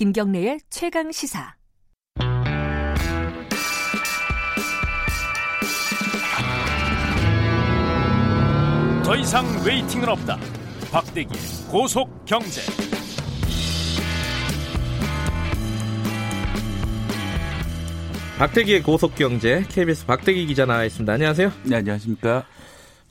[0.00, 1.54] 김경래의 최강 시사.
[9.04, 10.38] 더 이상 웨이팅은 없다.
[10.90, 11.38] 박대기의
[11.70, 12.62] 고속 경제.
[18.38, 21.12] 박대기의 고속 경제 KBS 박대기 기자 나와 있습니다.
[21.12, 21.52] 안녕하세요.
[21.66, 22.46] 네, 안녕하십니까.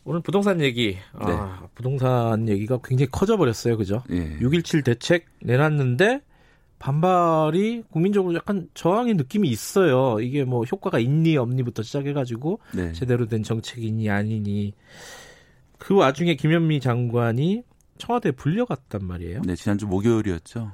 [0.05, 0.97] 오늘 부동산 얘기.
[1.13, 1.67] 아, 네.
[1.75, 3.77] 부동산 얘기가 굉장히 커져 버렸어요.
[3.77, 4.01] 그죠?
[4.09, 4.39] 예.
[4.39, 6.21] 6.17 대책 내놨는데
[6.79, 10.19] 반발이 국민적으로 약간 저항의 느낌이 있어요.
[10.21, 12.93] 이게 뭐 효과가 있니 없니부터 시작해가지고 네.
[12.93, 14.73] 제대로 된 정책이니 아니니
[15.77, 17.63] 그 와중에 김현미 장관이
[17.97, 19.41] 청와대에 불려갔단 말이에요.
[19.45, 20.71] 네, 지난주 목요일이었죠.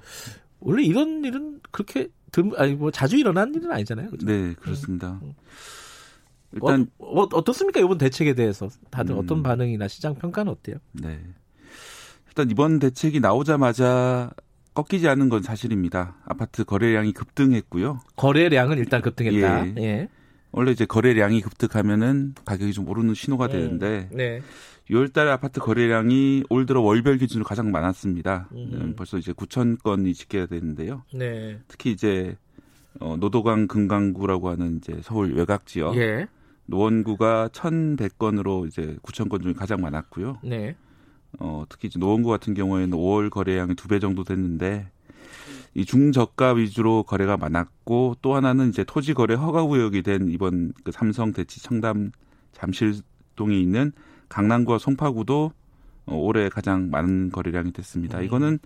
[0.60, 4.12] 원래 이런 일은 그렇게 드, 아니 뭐 자주 일어난 일은 아니잖아요.
[4.12, 4.28] 그죠?
[4.28, 5.20] 네, 그렇습니다.
[6.52, 9.20] 일단 어, 어, 어 떻습니까 이번 대책에 대해서 다들 음.
[9.20, 10.78] 어떤 반응이나 시장 평가는 어때요?
[10.94, 11.20] 네.
[12.28, 14.32] 일단 이번 대책이 나오자마자
[14.76, 16.18] 꺾이지 않은 건 사실입니다.
[16.26, 18.00] 아파트 거래량이 급등했고요.
[18.18, 19.68] 거래량은 일단 급등했다.
[19.68, 19.74] 예.
[19.78, 20.10] 예.
[20.52, 24.42] 원래 이제 거래량이 급등하면은 가격이 좀 오르는 신호가 되는데 네.
[24.90, 28.50] 6월달 아파트 거래량이 올 들어 월별 기준으로 가장 많았습니다.
[28.52, 28.70] 음.
[28.74, 31.04] 음, 벌써 이제 9천 건이 집계가 되는데요.
[31.14, 31.60] 네.
[31.68, 32.38] 특히 이제
[33.00, 36.28] 어, 노도강 금강구라고 하는 이제 서울 외곽 지역 예.
[36.68, 40.40] 노원구가 1,100건으로 이제 9천 건 중에 가장 많았고요.
[40.44, 40.76] 네.
[41.40, 44.90] 어, 특히 이제 노원구 같은 경우에는 5월 거래량이 두 배 정도 됐는데
[45.74, 50.92] 이 중저가 위주로 거래가 많았고 또 하나는 이제 토지 거래 허가 구역이 된 이번 그
[50.92, 52.12] 삼성 대치 청담
[52.54, 53.92] 잠실동에 있는
[54.30, 55.52] 강남구와 송파구도
[56.08, 58.20] 어, 올해 가장 많은 거래량이 됐습니다.
[58.20, 58.24] 음.
[58.24, 58.60] 이거는 이거는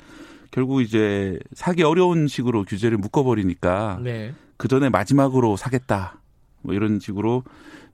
[0.52, 4.34] 결국 이제 사기 어려운 식으로 규제를 묶어버리니까 네.
[4.58, 6.20] 그 전에 마지막으로 사겠다.
[6.62, 7.44] 뭐 이런 식으로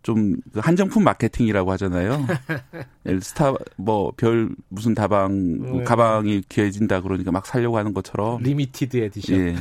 [0.05, 2.25] 좀그 한정품 마케팅이라고 하잖아요.
[3.21, 5.83] 스타 뭐 별 무슨 다방 뭐 네.
[5.83, 9.39] 가방이 귀해진다 그러니까 막 살려고 하는 것처럼 limited edition.
[9.39, 9.55] 예.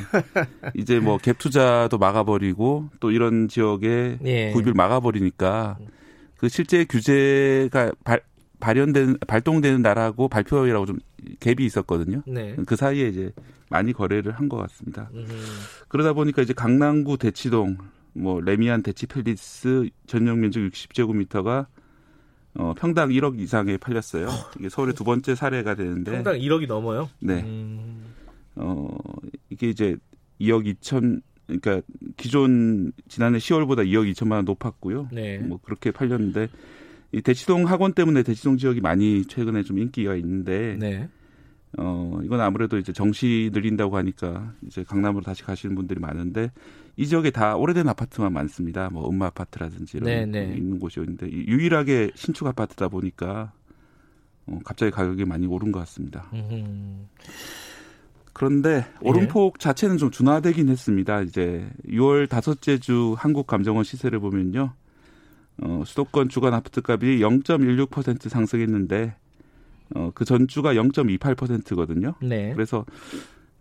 [0.75, 4.51] 이제 뭐 갭 투자도 막아버리고 또 이런 지역에 예.
[4.53, 5.79] 구입을 막아버리니까
[6.37, 8.21] 그 실제 규제가 발,
[8.61, 10.99] 발현된 발동되는 날하고 발표일하고 좀
[11.41, 12.23] 갭이 있었거든요.
[12.27, 12.55] 네.
[12.67, 13.33] 그 사이에 이제
[13.71, 15.09] 많이 거래를 한 것 같습니다.
[15.15, 15.27] 음.
[15.89, 17.79] 그러다 보니까 이제 강남구 대치동,
[18.15, 21.67] 뭐 레미안 대치 팰리스 전용 면적 60제곱미터가
[22.57, 24.29] 어, 평당 1억 이상에 팔렸어요.
[24.59, 27.11] 이게 서울의 두 번째 사례가 되는데, 평당 1억이 넘어요.
[27.19, 28.05] 네, 음.
[28.55, 28.97] 어
[29.51, 29.97] 이게 이제
[30.41, 31.83] 2억 2천, 그러니까
[32.17, 35.09] 기존 지난해 10월보다 2억 2천만 원 높았고요.
[35.13, 35.39] 네.
[35.39, 36.49] 뭐 그렇게 팔렸는데
[37.11, 41.09] 이 대치동 학원 때문에 대치동 지역이 많이 최근에 좀 인기가 있는데, 네.
[41.79, 46.51] 어, 이건 아무래도 이제 정시 늘린다고 하니까 이제 강남으로 다시 가시는 분들이 많은데
[46.97, 48.89] 이 지역에 다 오래된 아파트만 많습니다.
[48.91, 50.55] 뭐 음마 아파트라든지 이런 네, 거 네.
[50.57, 53.53] 있는 곳이었는데 이- 유일하게 신축 아파트다 보니까
[54.47, 56.27] 어, 갑자기 가격이 많이 오른 것 같습니다.
[56.35, 57.09] 음.
[58.33, 59.09] 그런데 예.
[59.09, 61.23] 오름폭 자체는 좀 둔화되긴 했습니다.
[61.23, 64.73] 이제 6월 다섯째 주 한국감정원 시세를 보면요.
[65.63, 69.15] 어, 수도권 주간 아파트값이 0.16% 상승했는데
[69.95, 72.15] 어, 그 전주가 0.28%거든요.
[72.23, 72.53] 네.
[72.55, 72.85] 그래서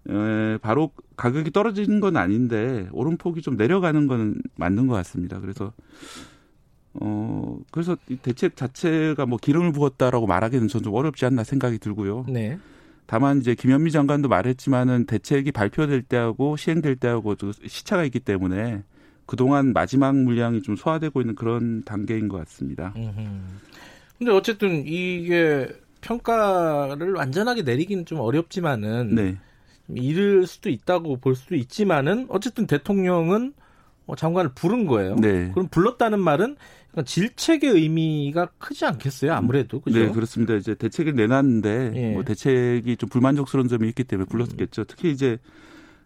[0.09, 5.39] 에, 바로 가격이 떨어지는 건 아닌데 오름폭이 좀 내려가는 건 맞는 것 같습니다.
[5.39, 5.73] 그래서
[6.95, 12.25] 어 그래서 이 대책 자체가 뭐 기름을 부었다라고 말하기는 전 좀 어렵지 않나 생각이 들고요.
[12.29, 12.59] 네.
[13.05, 18.83] 다만 이제 김현미 장관도 말했지만은 대책이 발표될 때하고 시행될 때하고 또 시차가 있기 때문에
[19.25, 22.93] 그동안 마지막 물량이 좀 소화되고 있는 그런 단계인 것 같습니다.
[22.95, 23.59] 음.
[24.17, 25.67] 근데 어쨌든 이게
[26.03, 29.37] 평가를 완전하게 내리기는 좀 어렵지만은 네.
[29.87, 33.53] 좀 이를 수도 있다고 볼 수도 있지만은 어쨌든 대통령은
[34.05, 35.15] 어, 장관을 부른 거예요.
[35.15, 35.49] 네.
[35.51, 36.57] 그럼 불렀다는 말은
[36.91, 39.33] 약간 질책의 의미가 크지 않겠어요?
[39.33, 39.97] 아무래도 그죠?
[39.97, 40.55] 네, 그렇습니다.
[40.55, 42.11] 이제 대책을 내놨는데 예.
[42.11, 44.83] 뭐 대책이 좀 불만족스러운 점이 있기 때문에 불렀겠죠.
[44.83, 45.37] 특히 이제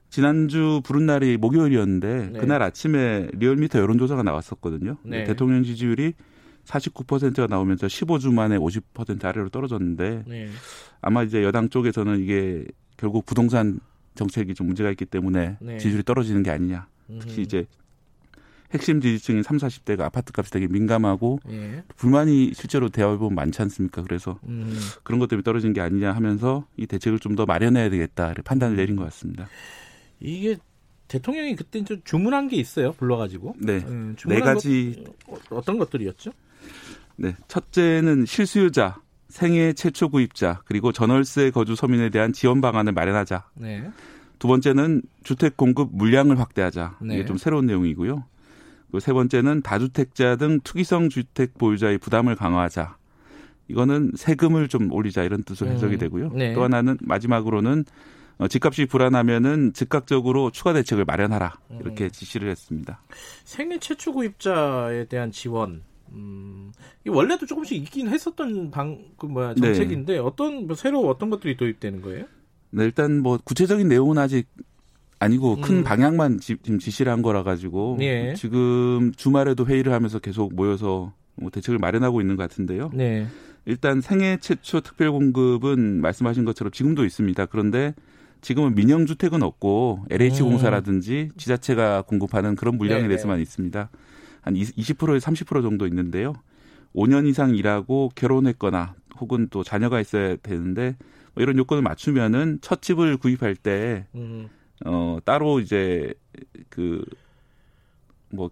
[0.10, 2.40] 지난주 부른 날이 목요일이었는데 네.
[2.40, 4.98] 그날 아침에 리얼미터 여론조사가 나왔었거든요.
[5.04, 5.24] 네.
[5.26, 6.14] 대통령 지지율이
[6.68, 10.50] 49%가 나오면서 15주 만에 50% 아래로 떨어졌는데 네.
[11.02, 12.66] 아마 이제 여당 쪽에서는 이게
[12.98, 13.80] 결국 부동산
[14.16, 15.78] 정책이 좀 문제가 있기 때문에 네.
[15.78, 16.88] 지지율이 떨어지는 게 아니냐.
[17.20, 17.44] 특히 음.
[17.44, 17.66] 이제
[18.74, 21.84] 핵심 지지층인 3, 40대가 아파트 값이 되게 민감하고 예.
[21.96, 24.02] 불만이 실제로 대화해보면 많지 않습니까?
[24.04, 24.78] 그래서 음.
[25.04, 28.96] 그런 것 때문에 떨어진 게 아니냐 하면서 이 대책을 좀 더 마련해야 되겠다 판단을 내린
[28.96, 29.48] 것 같습니다.
[30.20, 30.58] 이게
[31.08, 32.94] 대통령이 그때 좀 주문한 게 있어요.
[32.94, 33.56] 불러가지고.
[33.60, 35.04] 네, 음, 네 가지.
[35.26, 36.32] 것, 어, 어떤 것들이었죠?
[37.16, 43.46] 네, 첫째는 실수요자, 생애 최초 구입자, 그리고 전월세 거주 서민에 대한 지원 방안을 마련하자.
[43.56, 43.90] 네.
[44.40, 46.98] 두 번째는 주택 공급 물량을 확대하자.
[47.02, 47.16] 네.
[47.16, 48.24] 이게 좀 새로운 내용이고요.
[49.00, 52.98] 세 번째는 다주택자 등 투기성 주택 보유자의 부담을 강화하자.
[53.68, 56.30] 이거는 세금을 좀 올리자 이런 뜻으로 음, 해석이 되고요.
[56.30, 56.54] 네.
[56.54, 57.84] 또 하나는 마지막으로는
[58.38, 62.10] 어, 집값이 불안하면은 즉각적으로 추가 대책을 마련하라 이렇게 음.
[62.10, 63.02] 지시를 했습니다.
[63.44, 65.84] 생애 최초 구입자에 대한 지원.
[66.14, 66.72] 음,
[67.06, 69.74] 이 원래도 조금씩 있긴 했었던 방, 그 뭐야, 네.
[69.74, 72.26] 정책인데 어떤, 뭐 새로 어떤 것들이 도입되는 거예요?
[72.72, 74.48] 네, 일단 뭐 구체적인 내용은 아직
[75.20, 75.84] 아니고 큰 음.
[75.84, 78.34] 방향만 지, 금 지시를 한 거라 가지고 예.
[78.36, 82.92] 지금 주말에도 회의를 하면서 계속 모여서 뭐 대책을 마련하고 있는 것 같은데요.
[82.94, 83.28] 네.
[83.66, 87.46] 일단 생애 최초 특별 공급은 말씀하신 것처럼 지금도 있습니다.
[87.48, 87.94] 그런데
[88.42, 90.50] 지금은 민영 주택은 없고 LH 음.
[90.50, 93.10] 공사라든지 지자체가 공급하는 그런 물량에 네네.
[93.10, 93.90] 대해서만 있습니다.
[94.48, 96.34] 한 20%에서 30% 정도 있는데요.
[96.96, 100.96] 5년 이상 일하고 결혼했거나 혹은 또 자녀가 있어야 되는데
[101.34, 104.48] 뭐 이런 요건을 맞추면은 첫 집을 구입할 때 음,
[104.86, 106.14] 어, 따로 이제
[106.70, 107.04] 그
[108.30, 108.50] 뭐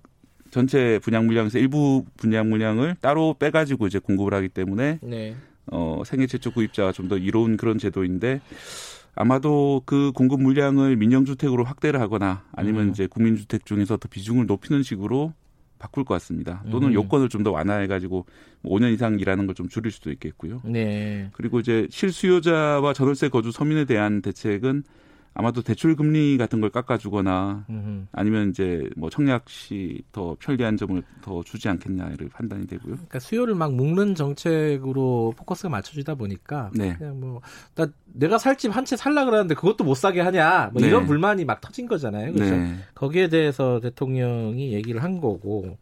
[0.51, 5.35] 전체 분양 물량에서 일부 분양 물량을 따로 빼가지고 이제 공급을 하기 때문에 네.
[5.67, 8.41] 어, 생애 최초 구입자가 좀 더 이로운 그런 제도인데
[9.15, 12.89] 아마도 그 공급 물량을 민영주택으로 확대를 하거나 아니면 음.
[12.91, 15.33] 이제 국민주택 중에서 더 비중을 높이는 식으로
[15.85, 16.63] 바꿀 것 같습니다.
[16.71, 16.93] 또는 음.
[16.93, 18.25] 요건을 좀 더 완화해가지고
[18.61, 20.61] 뭐 5년 이상 일하는 걸 좀 줄일 수도 있겠고요.
[20.65, 21.29] 네.
[21.33, 24.83] 그리고 이제 실수요자와 전월세 거주 서민에 대한 대책은
[25.35, 28.07] 아마도 대출 금리 같은 걸 깎아주거나 음.
[28.13, 32.93] 아니면 이제 뭐 청약 시 더 편리한 점을 더 주지 않겠냐를 판단이 되고요.
[32.95, 36.95] 그러니까 수요를 막 묶는 정책으로 포커스가 맞춰지다 보니까 네.
[36.97, 37.41] 그냥 뭐
[37.75, 40.87] 나, 내가 살 집 한 채 살라 그러는데 그것도 못 사게 하냐 뭐 네.
[40.87, 42.31] 이런 불만이 막 터진 거잖아요.
[42.33, 42.75] 그래서 네.
[42.93, 45.77] 거기에 대해서 대통령이 얘기를 한 거고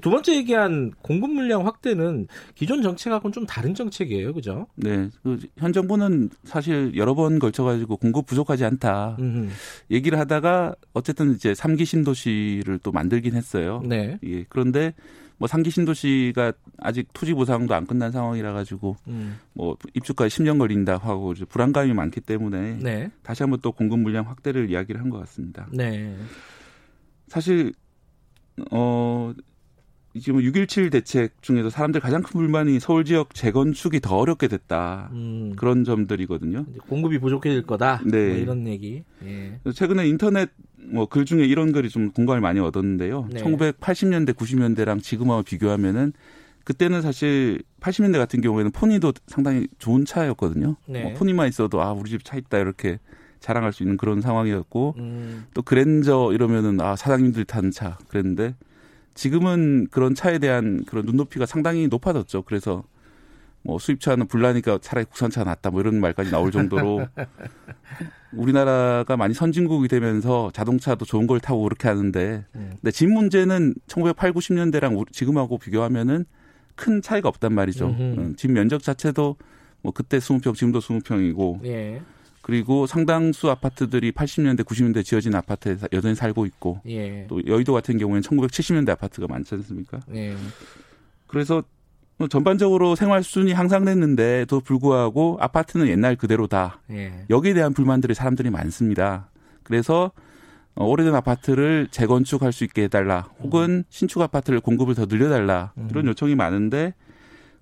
[0.00, 4.66] 두 번째 얘기한 공급 물량 확대는 기존 정책하고는 좀 다른 정책이에요, 그죠?
[4.76, 5.10] 네.
[5.22, 9.50] 그 현 정부는 사실 여러 번 걸쳐 가지고 공급 부족하지 않다 음,
[9.90, 13.82] 얘기를 하다가 어쨌든 이제 삼기 신도시를 또 만들긴 했어요.
[13.84, 14.18] 네.
[14.24, 14.44] 예.
[14.48, 14.94] 그런데
[15.36, 20.96] 뭐 삼기 신도시가 아직 토지 보상도 안 끝난 상황이라 가지고 음, 뭐 입주까지 10년 걸린다
[20.96, 25.18] 하고 이제 불안감이 많기 때문에 네, 다시 한번 또 공급 물량 확대를 이야기를 한 것
[25.20, 25.66] 같습니다.
[25.72, 26.16] 네,
[27.28, 27.72] 사실
[28.70, 29.32] 어
[30.20, 35.10] 지금 6.17 대책 중에서 사람들 가장 큰 불만이 서울 지역 재건축이 더 어렵게 됐다.
[35.12, 36.66] 음, 그런 점들이거든요.
[36.70, 38.00] 이제 공급이 부족해질 거다.
[38.06, 38.28] 네.
[38.28, 39.02] 뭐 이런 얘기.
[39.24, 39.58] 예.
[39.72, 43.28] 최근에 인터넷 뭐 글 중에 이런 글이 좀 공감을 많이 얻었는데요.
[43.32, 43.42] 네.
[43.42, 46.12] 1980년대, 90년대랑 지금하고 비교하면은
[46.64, 50.76] 그때는 사실 80년대 같은 경우에는 포니도 상당히 좋은 차였거든요.
[50.86, 51.02] 네.
[51.02, 52.98] 뭐 포니만 있어도 아 우리 집 차 있다 이렇게
[53.40, 58.54] 자랑할 수 있는 그런 상황이었고 음, 또 그랜저 이러면은 아 사장님들이 타는 차 그랬는데
[59.14, 62.42] 지금은 그런 차에 대한 그런 눈높이가 상당히 높아졌죠.
[62.42, 62.84] 그래서
[63.62, 67.06] 뭐 수입차는 불나니까 차라리 국산차가 낫다 뭐 이런 말까지 나올 정도로
[68.32, 72.70] 우리나라가 많이 선진국이 되면서 자동차도 좋은 걸 타고 그렇게 하는데 음.
[72.80, 76.24] 근데 집 문제는 1980, 90년대랑 우리- 지금하고 비교하면은
[76.74, 77.86] 큰 차이가 없단 말이죠.
[77.88, 79.36] 음, 집 면적 자체도
[79.82, 82.02] 뭐 그때 20평, 지금도 20평이고 예,
[82.46, 87.96] 그리고 상당수 아파트들이 80년대, 90년대 지어진 아파트에 사- 여전히 살고 있고 예, 또 여의도 같은
[87.96, 90.00] 경우에는 1970년대 아파트가 많지 않습니까?
[90.14, 90.34] 예,
[91.26, 91.62] 그래서
[92.18, 96.80] 뭐 전반적으로 생활 수준이 향상됐는데도 불구하고 아파트는 옛날 그대로다.
[96.90, 97.24] 예.
[97.30, 99.30] 여기에 대한 불만들이 사람들이 많습니다.
[99.62, 100.12] 그래서
[100.74, 103.30] 어, 오래된 아파트를 재건축할 수 있게 해달라.
[103.40, 105.72] 혹은 신축 아파트를 공급을 더 늘려달라.
[105.90, 106.92] 이런 요청이 많은데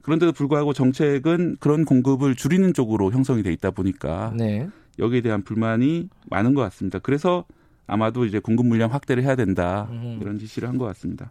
[0.02, 4.68] 그런데도 불구하고 정책은 그런 공급을 줄이는 쪽으로 형성이 돼 있다 보니까 네.
[4.99, 6.99] 여기에 대한 불만이 많은 것 같습니다.
[6.99, 7.44] 그래서
[7.87, 9.88] 아마도 이제 공급 물량 확대를 해야 된다.
[9.90, 10.18] 음.
[10.21, 11.30] 이런 지시를 한 것 같습니다.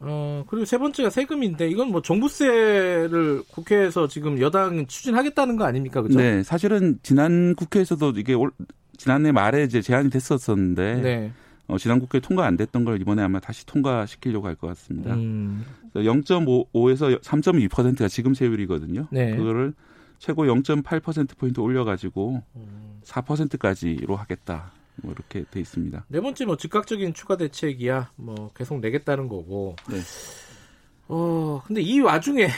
[0.00, 6.02] 어, 그리고 세 번째가 세금인데 이건 뭐 종부세를 국회에서 지금 여당 추진하겠다는 거 아닙니까?
[6.02, 6.18] 그죠?
[6.18, 8.50] 네, 사실은 지난 국회에서도 이게 올,
[8.98, 11.32] 지난해 말에 이제 제안이 됐었었는데 네.
[11.66, 15.14] 어, 지난 국회 통과 안 됐던 걸 이번에 아마 다시 통과시키려고 할 것 같습니다.
[15.14, 19.06] 음, 0.5에서 3.2%가 지금 세율이거든요.
[19.10, 19.34] 네.
[19.36, 19.72] 그거를
[20.18, 23.00] 최고 0.8% 포인트 올려가지고 음.
[23.04, 24.72] 4%까지로 하겠다.
[25.02, 26.04] 뭐 이렇게 돼 있습니다.
[26.08, 29.74] 네 번째 뭐 즉각적인 추가 대책이야 뭐 계속 내겠다는 거고.
[29.90, 29.98] 네.
[31.08, 32.48] 어 근데 이 와중에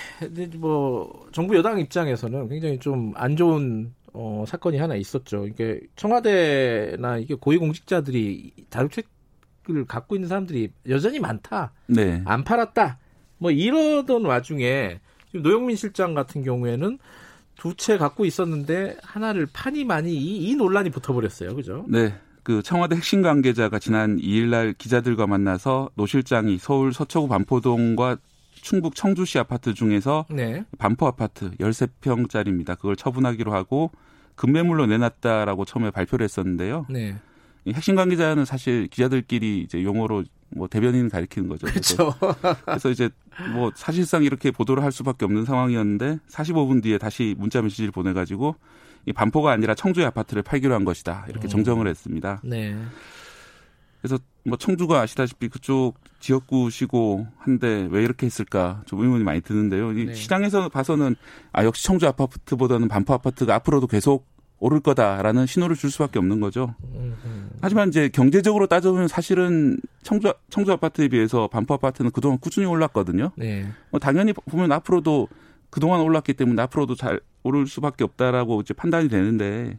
[0.58, 5.46] 뭐 정부 여당 입장에서는 굉장히 좀 안 좋은 어, 사건이 하나 있었죠.
[5.46, 11.72] 이게 청와대나 이게 고위공직자들이 자율책을 갖고 있는 사람들이 여전히 많다.
[11.86, 12.22] 네.
[12.24, 12.98] 안 팔았다.
[13.38, 16.98] 뭐 이러던 와중에 지금 노영민 실장 같은 경우에는
[17.56, 21.54] 두 채 갖고 있었는데 하나를 파니 많이 이, 이 논란이 붙어버렸어요.
[21.54, 21.84] 그죠?
[21.88, 22.14] 네.
[22.42, 28.18] 그 청와대 핵심 관계자가 지난 2일 날 기자들과 만나서 노 실장이 서울 서초구 반포동과
[28.60, 30.64] 충북 청주시 아파트 중에서 네.
[30.78, 32.76] 반포 아파트 13평짜리입니다.
[32.76, 33.90] 그걸 처분하기로 하고
[34.34, 36.86] 급매물로 내놨다라고 처음에 발표를 했었는데요.
[36.88, 37.16] 네.
[37.64, 41.66] 이 핵심 관계자는 사실 기자들끼리 이제 용어로 뭐 대변인을 가리키는 거죠.
[41.66, 42.14] 그렇죠.
[42.64, 43.10] 그래서 이제
[43.52, 48.54] 뭐 사실상 이렇게 보도를 할 수밖에 없는 상황이었는데 45분 뒤에 다시 문자 메시지를 보내가지고
[49.06, 51.48] 이 반포가 아니라 청주의 아파트를 팔기로 한 것이다 이렇게 음.
[51.48, 52.40] 정정을 했습니다.
[52.44, 52.76] 네.
[54.06, 59.92] 그래서 뭐 청주가 아시다시피 그쪽 지역구시고 한데 왜 이렇게 했을까 좀 의문이 많이 드는데요.
[59.92, 60.14] 이 네.
[60.14, 61.16] 시장에서 봐서는
[61.52, 64.28] 아 역시 청주 아파트보다는 반포 아파트가 앞으로도 계속
[64.60, 66.76] 오를 거다라는 신호를 줄 수밖에 없는 거죠.
[67.60, 73.32] 하지만 이제 경제적으로 따져보면 사실은 청주 청주 아파트에 비해서 반포 아파트는 그동안 꾸준히 올랐거든요.
[73.36, 73.66] 네.
[73.90, 75.28] 뭐 당연히 보면 앞으로도
[75.70, 79.78] 그동안 올랐기 때문에 앞으로도 잘 오를 수밖에 없다라고 이제 판단이 되는데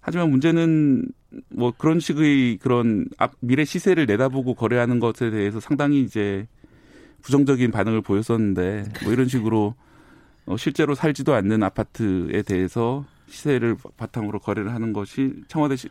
[0.00, 1.04] 하지만 문제는
[1.54, 6.46] 뭐 그런 식의 그런 앞 미래 시세를 내다보고 거래하는 것에 대해서 상당히 이제
[7.22, 9.74] 부정적인 반응을 보였었는데 뭐 이런 식으로
[10.46, 15.88] 어, 실제로 살지도 않는 아파트에 대해서 시세를 바탕으로 거래를 하는 것이 청와대 시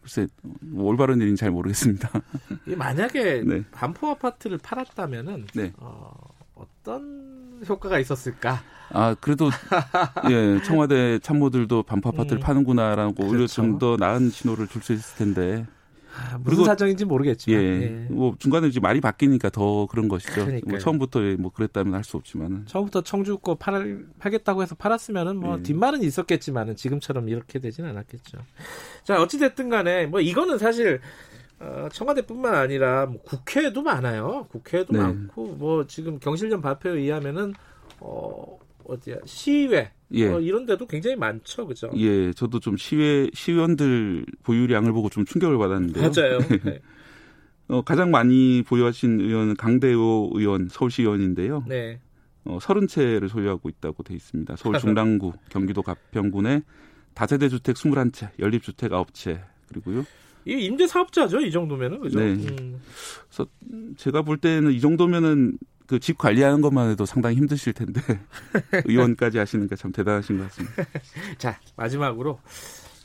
[0.00, 0.26] 글쎄
[0.60, 2.10] 뭐 올바른 일인지 잘 모르겠습니다.
[2.66, 3.64] 이 만약에 네.
[3.72, 5.72] 반포 아파트를 팔았다면은 네.
[5.78, 6.12] 어,
[6.62, 8.62] 어떤 효과가 있었을까?
[8.90, 9.48] 아 그래도
[10.30, 12.42] 예 청와대 참모들도 반포 아파트를 음.
[12.42, 13.54] 파는구나라고 오히려 그렇죠.
[13.62, 15.66] 좀더 나은 신호를 줄 수 있을 텐데
[16.14, 17.62] 아, 무슨 그리고- 사정인지 모르겠지만.
[18.10, 20.46] 예뭐 중간에 이제 말이 바뀌니까 더 그런 것이죠.
[20.66, 25.56] 뭐 처음부터 뭐 그랬다면 할 수 없지만은 처음부터 청주 거 팔, 팔겠다고 해서 팔았으면은 뭐
[25.58, 25.62] 예.
[25.62, 28.38] 뒷말은 있었겠지만은 지금처럼 이렇게 되진 않았겠죠.
[29.04, 31.00] 자 어찌 됐든 간에 뭐 이거는 사실
[31.62, 34.46] 어, 청와대뿐만 아니라 뭐 국회도 많아요.
[34.50, 34.98] 국회도 네.
[34.98, 37.54] 많고 뭐 지금 경실련 발표에 의하면은
[38.00, 40.28] 어 어디야 시의회 예.
[40.28, 41.88] 어, 이런 데도 굉장히 많죠, 그죠?
[41.96, 46.10] 예, 저도 좀 시회 시의원들 보유량을 보고 좀 충격을 받았는데요.
[46.10, 46.38] 맞아요.
[46.64, 46.80] 네.
[47.68, 51.64] 어, 가장 많이 보유하신 의원은 강대호 의원 서울시 의원인데요.
[51.68, 52.00] 네.
[52.44, 54.56] 어, 30채를 소유하고 있다고 돼 있습니다.
[54.56, 56.62] 서울 중랑구, 경기도 가평군에
[57.14, 60.04] 다세대 주택 21채, 연립 주택 9채 그리고요.
[60.46, 62.18] 이 임대 사업자죠, 이 정도면은 그죠?
[62.18, 62.32] 네.
[62.34, 62.80] 음.
[63.96, 68.00] 제가 볼 때는 이 정도면은 그 집 관리하는 것만 해도 상당히 힘드실 텐데
[68.86, 70.84] 의원까지 하시니까 참 대단하신 것 같습니다.
[71.36, 72.40] 자 마지막으로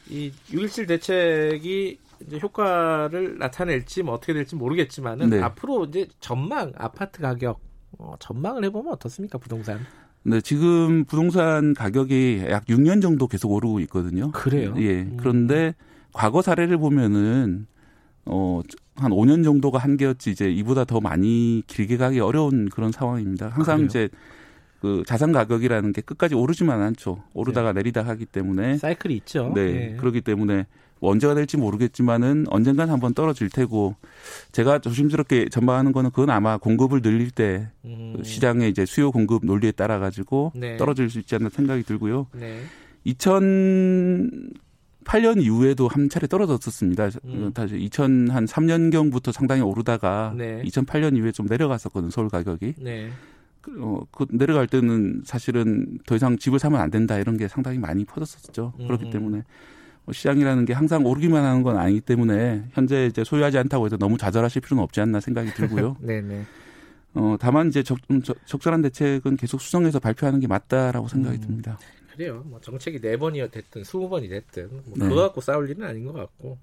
[0.10, 5.42] 이 6.17 대책이 이제 효과를 나타낼지 뭐 어떻게 될지 모르겠지만은 네.
[5.42, 7.60] 앞으로 이제 전망 아파트 가격
[8.00, 9.86] 어, 전망을 해보면 어떻습니까 부동산?
[10.24, 14.32] 네, 지금 부동산 가격이 약 6년 정도 계속 오르고 있거든요.
[14.32, 14.74] 그래요?
[14.78, 15.02] 예.
[15.02, 15.18] 음.
[15.20, 15.76] 그런데
[16.14, 17.68] 과거 사례를 보면은
[18.26, 18.62] 어,
[18.96, 23.50] 한 5년 정도가 한계였지 이제 이보다 더 많이 길게 가기 어려운 그런 상황입니다.
[23.50, 23.86] 항상 아, 그래요?
[23.86, 24.10] 이제
[24.82, 27.24] 그 자산 가격이라는 게 끝까지 오르지만 않죠.
[27.34, 27.80] 오르다가 네.
[27.80, 29.52] 내리다 하기 때문에 사이클이 있죠.
[29.56, 29.72] 네.
[29.72, 29.96] 네.
[29.98, 30.66] 그렇기 때문에
[31.00, 33.96] 언제가 될지 모르겠지만은 언젠간 한번 떨어질 테고
[34.52, 38.16] 제가 조심스럽게 전망하는 거는 그건 아마 공급을 늘릴 때 음.
[38.24, 40.78] 시장의 이제 수요 공급 논리에 따라 가지고 네.
[40.78, 42.28] 떨어질 수 있지 않나 생각이 들고요.
[43.04, 44.52] 2000
[45.08, 47.10] 8년 이후에도 한 차례 떨어졌었습니다.
[47.26, 47.46] 음.
[47.48, 50.62] 어, 다시 2003년경부터 상당히 오르다가 네.
[50.64, 52.12] 2008년 이후에 좀 내려갔었거든요.
[52.12, 52.74] 서울 가격이.
[52.80, 53.10] 네.
[53.62, 57.80] 그, 어, 그 내려갈 때는 사실은 더 이상 집을 사면 안 된다 이런 게 상당히
[57.80, 58.74] 많이 퍼졌었죠.
[58.80, 58.88] 음.
[58.88, 59.44] 그렇기 때문에
[60.04, 64.18] 뭐 시장이라는 게 항상 오르기만 하는 건 아니기 때문에 현재 이제 소유하지 않다고 해서 너무
[64.18, 65.98] 좌절하실 필요는 없지 않나 생각이 들고요.
[66.02, 66.22] 네네.
[66.28, 66.44] 네.
[67.14, 71.42] 어, 다만 이제 적, 음, 적, 절한 대책은 계속 수정해서 발표하는 게 맞다라고 생각이 음.
[71.42, 71.80] 듭니다.
[72.18, 72.44] 그래요.
[72.46, 75.08] 뭐 정책이 네 번이 됐든 스무 번이 됐든 뭐 네.
[75.08, 76.58] 그거 갖고 싸울 일은 아닌 것 같고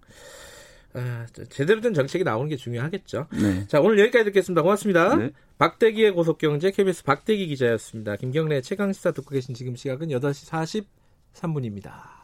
[0.95, 3.27] 아, 저- 제대로 된 정책이 나오는 게 중요하겠죠.
[3.33, 3.67] 네.
[3.69, 4.63] 자 오늘 여기까지 듣겠습니다.
[4.63, 5.15] 고맙습니다.
[5.17, 5.31] 네.
[5.59, 8.17] 박대기의 고속경제 KBS 박대기 기자였습니다.
[8.17, 10.85] 김경래 최강시사 듣고 계신 지금 시각은 8시
[11.33, 12.24] 43분입니다.